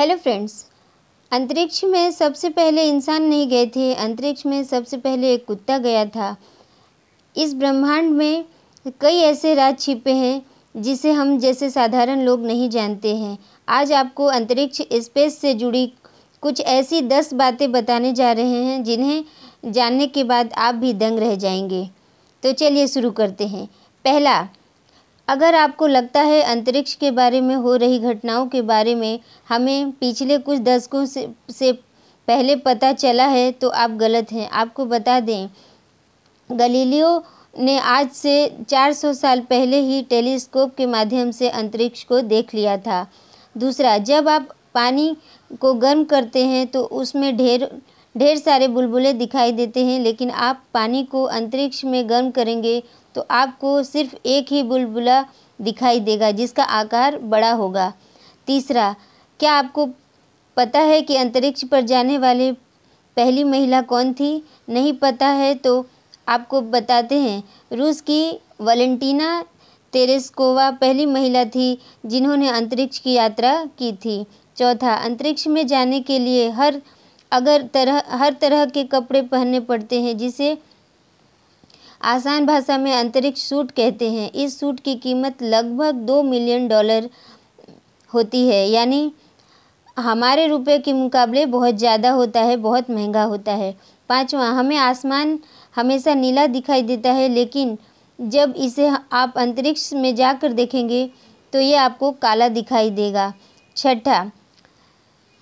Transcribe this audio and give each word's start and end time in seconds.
Hello 0.00 0.16
friends, 0.16 0.66
अंतरिक्ष 1.32 1.84
में 1.84 2.10
सबसे 2.10 2.48
पहले 2.48 2.88
इंसान 2.88 3.22
नहीं 3.22 3.48
गए 3.48 3.66
थे, 3.66 3.94
अंतरिक्ष 3.94 4.46
में 4.46 4.64
सबसे 4.64 4.96
पहले 4.96 5.34
एक 5.34 5.44
कुत्ता 5.46 5.78
गया 5.78 6.04
था। 6.04 6.36
इस 7.36 7.54
ब्रह्मांड 7.54 8.10
में 8.10 8.44
कई 9.00 9.16
ऐसे 9.16 9.54
राज 9.54 9.80
छिपे 9.80 10.12
हैं, 10.12 10.42
जिसे 10.76 11.12
हम 11.12 11.38
जैसे 11.38 11.70
साधारण 11.70 12.20
लोग 12.20 12.46
नहीं 12.46 12.70
जानते 12.70 13.16
हैं। 13.16 13.38
आज 13.68 13.92
आपको 13.92 14.24
अंतरिक्ष 14.24 14.82
स्पेस 14.92 15.38
से 15.38 15.54
जुड़ी 15.54 15.92
कुछ 16.40 16.60
ऐसी 16.60 17.00
दस 17.00 17.34
बातें 17.34 17.72
बताने 17.72 18.12
जा 18.12 18.32
रहे 18.32 18.64
हैं, 18.64 18.84
जिन्हें 18.84 19.24
जानने 19.64 20.06
के 20.06 20.24
बाद 20.24 20.52
आप 20.52 20.74
भी 20.74 20.92
दंग 20.92 21.18
रह 21.18 21.34
जाएँगे। 21.34 21.90
तो 22.42 22.52
चलिए 22.52 22.86
शुरू 22.86 23.10
करते 23.10 23.46
हैं। 23.46 23.66
पहला 24.04 24.48
अगर 25.28 25.54
आपको 25.54 25.86
लगता 25.86 26.20
है 26.22 26.40
अंतरिक्ष 26.42 26.94
के 26.94 27.10
बारे 27.10 27.40
में 27.40 27.54
हो 27.56 27.74
रही 27.76 27.98
घटनाओं 28.00 28.46
के 28.48 28.62
बारे 28.64 28.94
में 28.94 29.18
हमें 29.48 29.90
पिछले 29.92 30.38
कुछ 30.38 30.58
दशकों 30.60 31.04
से 31.06 31.28
से 31.50 31.72
पहले 32.28 32.56
पता 32.58 32.92
चला 32.92 33.26
है 33.26 33.50
तो 33.52 33.68
आप 33.70 33.90
गलत 33.96 34.32
हैं। 34.32 34.48
आपको 34.50 34.84
बता 34.86 35.18
दें, 35.20 35.48
गलीलियो 36.50 37.22
ने 37.54 37.78
आज 37.80 38.10
से 38.10 38.34
400 38.62 39.12
साल 39.14 39.40
पहले 39.40 39.80
ही 39.80 40.00
टेलीस्कोप 40.02 40.74
के 40.74 40.86
माध्यम 40.86 41.30
से 41.30 41.48
अंतरिक्ष 41.50 42.04
को 42.04 42.20
देख 42.22 42.54
लिया 42.54 42.76
था। 42.78 43.06
दूसरा, 43.56 43.96
जब 43.98 44.28
आप 44.28 44.48
पानी 44.74 45.16
को 45.60 45.72
गर्म 45.76 46.04
करते 46.04 46.44
हैं 46.46 46.66
तो 46.66 46.82
उसमें 46.82 47.36
ढेर 47.36 47.68
ढेर 48.14 48.36
सारे 48.38 48.68
बुलबुले 48.68 49.12
दिखाई 49.12 49.52
देते 49.52 49.84
हैं, 49.84 49.98
लेकिन 50.00 50.30
आप 50.30 50.62
पानी 50.74 51.02
को 51.04 51.22
अंतरिक्ष 51.24 51.84
में 51.84 52.08
गर्म 52.10 52.30
करेंगे 52.30 52.82
तो 53.14 53.26
आपको 53.30 53.82
सिर्फ़ 53.82 54.14
एक 54.26 54.52
ही 54.52 54.62
बुलबुला 54.62 55.24
दिखाई 55.60 56.00
देगा, 56.00 56.30
जिसका 56.30 56.62
आकार 56.62 57.18
बड़ा 57.18 57.50
होगा। 57.52 57.92
तीसरा, 58.48 58.94
क्या 59.40 59.52
आपको 59.52 59.88
पता 60.56 60.80
है 60.80 61.00
कि 61.02 61.16
अंतरिक्ष 61.16 61.64
पर 61.64 61.80
जाने 61.82 62.18
वाले 62.18 62.50
पहली 63.16 63.44
महिला 63.44 63.80
कौन 63.82 64.12
थी? 64.12 64.42
नहीं 64.68 64.92
पता 64.94 65.26
है 65.28 65.54
तो 65.54 65.84
आपको 66.28 66.60
बताते 66.62 67.18
हैं। 67.20 67.42
रूस 67.72 68.00
की 68.00 68.38
वलेंटीना 68.60 69.44
तेरेस्कोवा 69.92 70.70
पहली 70.72 71.06
महिला 71.06 71.44
थी, 71.46 71.78
जिन्होंने 72.06 72.48
अंतरिक्ष 72.48 72.98
की 72.98 73.12
यात्रा 73.12 73.64
की 73.78 73.92
थी। 73.94 74.24
चौथा, 74.56 74.94
अंतरिक्ष 74.94 75.46
में 75.46 75.66
जाने 75.66 76.00
के 76.00 76.18
लिए 76.18 76.48
हर 76.50 76.80
अगर 77.32 77.62
तरह, 77.64 78.02
हर 78.08 78.32
तरह 78.32 78.64
के 78.66 78.84
कपड़े 78.86 79.22
पहनने 79.22 79.60
पड़ते 79.62 80.00
हैं, 80.02 80.16
जिसे 80.18 80.56
आसान 82.04 82.46
भाषा 82.46 82.78
में 82.78 82.92
अंतरिक्ष 82.94 83.40
सूट 83.42 83.70
कहते 83.70 84.10
हैं, 84.10 84.30
इस 84.32 84.58
सूट 84.60 84.80
की 84.80 84.94
कीमत 84.96 85.42
लगभग 85.42 85.94
दो 86.06 86.22
मिलियन 86.22 86.68
डॉलर 86.68 87.08
होती 88.12 88.46
है। 88.48 88.66
यानी 88.68 89.12
हमारे 89.96 90.46
रुपए 90.46 90.78
के 90.78 90.92
मुकाबले 90.92 91.44
बहुत 91.48 91.74
ज़्यादा 91.74 92.10
होता 92.12 92.40
है, 92.40 92.56
बहुत 92.58 92.90
महँगा 92.90 93.22
होता 93.24 93.52
है। 93.54 93.74
पाँचवा, 94.10 94.48
हमें 94.48 94.76
आसमान 94.78 95.38
हमेशा 95.74 96.14
नीला 96.14 96.46
दिखाई 96.48 96.82
देता 96.84 97.12
है, 97.12 97.28
लेकिन 97.28 97.76
जब 98.18 98.54
इसे 98.58 98.90
आप 99.12 99.34
अंतरिक्ष 99.38 99.92
में 99.94 100.14
जाकर 100.16 100.52
देखेंगे 100.52 101.08
तो 101.52 101.60
ये 101.60 101.74
आपको 101.76 102.10
काला 102.12 102.48
दिखाई 102.50 102.90
देगा। 102.92 103.32
छठा 103.76 104.30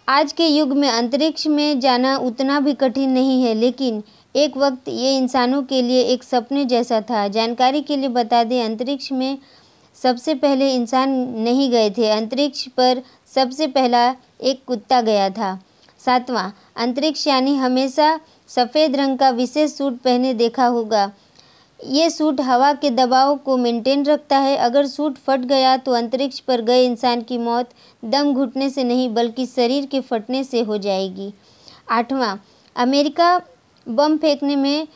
आज 0.08 0.32
के 0.32 0.46
युग 0.46 0.72
में 0.72 0.88
अंतरिक्ष 0.88 1.46
में 1.46 1.80
जाना 1.80 2.16
उतना 2.16 2.58
भी 2.60 2.72
कठिन 2.74 3.10
नहीं 3.10 3.42
है, 3.42 3.54
लेकिन 3.54 4.02
एक 4.34 4.56
वक्त 4.56 4.88
ये 4.88 5.16
इंसानों 5.16 5.62
के 5.62 5.80
लिए 5.82 6.02
एक 6.02 6.22
सपने 6.24 6.64
जैसा 6.64 7.00
था। 7.00 7.26
जानकारी 7.28 7.80
के 7.80 7.96
लिए 7.96 8.08
बता 8.08 8.42
दें, 8.44 8.62
अंतरिक्ष 8.64 9.10
में 9.12 9.38
सबसे 9.96 10.34
पहले 10.34 10.70
इंसान 10.74 11.10
नहीं 11.38 11.70
गए 11.70 11.90
थे। 11.90 12.10
अंतरिक्ष 12.10 12.66
पर 12.68 13.02
सबसे 13.34 13.66
पहला 13.66 14.08
एक 14.42 14.62
कुत्ता 14.66 15.00
गया 15.00 15.28
था। 15.30 15.58
सातवां, 16.00 16.50
अंतरिक्ष 16.76 17.26
यानी 17.26 17.56
हमेशा 17.56 18.18
सफ़ेद 18.48 18.96
रंग 18.96 19.18
का 19.18 19.30
विशेष 19.32 19.72
सूट 19.72 19.98
पहने 20.00 20.34
देखा 20.34 20.66
होगा। 20.66 21.10
ये 21.80 22.08
सूट 22.10 22.40
हवा 22.40 22.72
के 22.74 22.90
दबाव 22.90 23.34
को 23.36 23.56
मेंटेन 23.56 24.04
रखता 24.04 24.38
है। 24.38 24.56
अगर 24.58 24.86
सूट 24.86 25.16
फट 25.18 25.40
गया 25.46 25.76
तो 25.76 25.92
अंतरिक्ष 25.92 26.38
पर 26.40 26.60
गए 26.62 26.84
इंसान 26.84 27.22
की 27.22 27.38
मौत 27.38 27.70
दम 28.02 28.32
घुटने 28.34 28.68
से 28.70 28.84
नहीं, 28.84 29.08
बल्कि 29.14 29.46
शरीर 29.46 29.86
के 29.86 30.00
फटने 30.02 30.42
से 30.44 30.60
हो 30.62 30.78
जाएगी। 30.78 31.32
आठवां, 31.90 32.36
अमेरिका 32.76 33.40
बम 33.86 34.16
फेंकने 34.16 34.56
में 34.56 34.86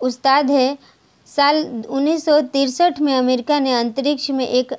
उस्ताद 0.00 0.50
है। 0.50 0.76
साल 1.26 1.64
उन्नीस 1.88 2.28
में 3.00 3.14
अमेरिका 3.14 3.58
ने 3.60 3.72
अंतरिक्ष 3.74 4.30
में 4.30 4.46
एक 4.46 4.72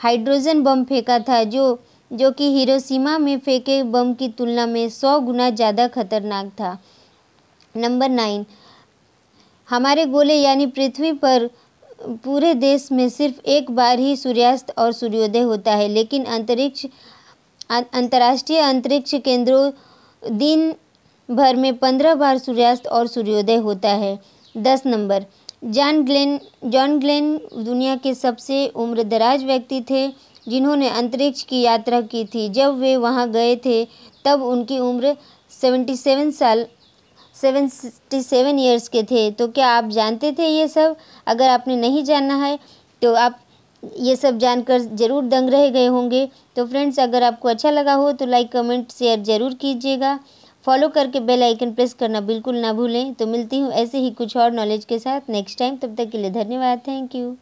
हाइड्रोजन 0.00 0.62
बम 0.62 0.84
फेंका 0.84 1.18
था, 1.20 1.42
जो 1.44 1.78
जो 2.10 2.30
कि 2.30 2.50
हिरोशिमा 2.52 3.16
में 3.18 3.38
फेंके 3.38 3.82
बम 3.84 4.12
की 4.14 4.28
तुलना 4.28 4.66
में 4.66 4.88
सौ 4.90 5.18
गुना 5.20 5.48
ज़्यादा 5.50 5.86
खतरनाक 5.88 6.46
था। 6.50 6.76
नंबर 7.74 8.08
नाइन 8.10 8.44
हमारे 9.72 10.04
गोले 10.06 10.34
यानी 10.34 10.66
पृथ्वी 10.68 11.12
पर, 11.14 11.48
पूरे 12.24 12.52
देश 12.54 12.88
में 12.92 13.08
सिर्फ़ 13.08 13.40
एक 13.48 13.70
बार 13.70 13.98
ही 13.98 14.16
सूर्यास्त 14.16 14.72
और 14.78 14.92
सूर्योदय 14.92 15.40
होता 15.40 15.74
है, 15.74 15.88
लेकिन 15.88 16.24
अंतरिक्ष 16.26 16.86
अंतर्राष्ट्रीय 17.70 18.58
अंतरिक्ष 18.60 19.14
केंद्रों 19.14 19.70
दिन 20.38 20.74
भर 21.28 21.56
में 21.56 21.76
पंद्रह 21.78 22.14
बार 22.14 22.38
सूर्यास्त 22.38 22.86
और 22.86 23.06
सूर्योदय 23.06 23.56
होता 23.58 23.90
है। 23.94 24.18
दस 24.54 24.82
number, 24.86 25.24
John 25.64 26.02
Glenn 26.02 26.38
John 26.66 26.98
Glenn 26.98 27.34
दुनिया 27.56 27.96
के 27.96 28.14
सबसे 28.14 28.66
उम्र 28.76 29.02
दराज 29.04 29.44
व्यक्ति 29.44 29.80
थे, 29.90 30.06
जिन्होंने 30.48 30.88
अंतरिक्ष 30.90 31.42
की 31.42 31.60
यात्रा 31.60 32.00
की 32.02 32.24
थी। 32.24 32.48
जब 32.50 32.78
वे 32.78 32.96
वहाँ 32.98 33.30
गए 33.30 33.56
थे, 33.56 33.84
तब 34.24 34.42
उनकी 34.42 34.78
उम्र 34.80 35.16
सेवेंटी 35.52 35.96
सेवन 35.96 36.30
साल 36.32 36.66
सेवेंटी 37.42 38.22
सेवन 38.22 38.58
ईयर्स 38.58 38.88
के 38.88 39.02
थे 39.04 39.30
तो 39.32 39.48
क्या 39.50 39.68
आप 39.68 39.88
जानते 39.90 40.32
थे 40.32 40.46
ये 40.48 40.66
सब? 40.68 40.96
अगर 41.26 41.48
आपने 41.50 41.76
नहीं 41.78 42.04
जाना 42.04 42.34
है 42.36 42.58
तो 43.02 43.14
आप 43.16 43.38
ये 43.82 44.14
सब 44.16 44.38
जानकर 44.38 44.80
ज़रूर 44.80 45.24
दंग 45.26 45.50
रह 45.50 45.68
गए 45.70 45.86
होंगे। 45.88 46.28
तो 46.56 46.66
फ्रेंड्स 46.66 46.98
अगर 47.00 47.22
आपको 47.22 47.48
अच्छा 47.48 47.70
लगा 47.70 47.94
हो 47.94 48.12
तो 48.12 48.26
लाइक 48.26 48.52
कमेंट 48.52 48.92
शेयर 48.92 49.22
ज़रूर 49.24 49.54
कीजिएगा। 49.56 50.18
फॉलो 50.64 50.88
करके 50.90 51.20
बेल 51.22 51.42
आइकन 51.42 51.72
प्रेस 51.74 51.94
करना 51.94 52.20
बिल्कुल 52.22 52.56
ना 52.56 52.72
भूलें। 52.72 53.14
तो 53.14 53.26
मिलती 53.26 53.58
हूँ 53.60 53.72
ऐसे 53.74 53.98
ही 53.98 54.10
कुछ 54.12 54.36
और 54.36 54.52
नॉलेज 54.52 54.84
के 54.84 54.98
साथ 54.98 55.30
नेक्स्ट 55.30 55.58
टाइम 55.58 55.76
तब 55.76 55.96
तक 55.96 56.10
के 56.10 56.18
लिए 56.18 56.30
धन्यवाद। 56.32 56.82
Thank 56.88 57.14
you 57.14 57.36